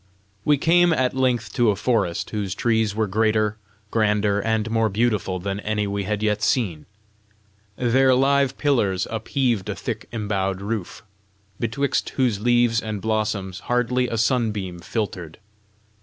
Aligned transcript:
We 0.43 0.57
came 0.57 0.91
at 0.93 1.13
length 1.15 1.53
to 1.53 1.69
a 1.69 1.75
forest 1.75 2.31
whose 2.31 2.55
trees 2.55 2.95
were 2.95 3.05
greater, 3.05 3.57
grander, 3.91 4.39
and 4.41 4.67
more 4.71 4.89
beautiful 4.89 5.37
than 5.37 5.59
any 5.59 5.85
we 5.85 6.05
had 6.05 6.23
yet 6.23 6.41
seen. 6.41 6.87
Their 7.75 8.15
live 8.15 8.57
pillars 8.57 9.05
upheaved 9.11 9.69
a 9.69 9.75
thick 9.75 10.09
embowed 10.11 10.59
roof, 10.59 11.03
betwixt 11.59 12.09
whose 12.17 12.39
leaves 12.41 12.81
and 12.81 12.99
blossoms 12.99 13.59
hardly 13.59 14.07
a 14.07 14.17
sunbeam 14.17 14.79
filtered. 14.79 15.37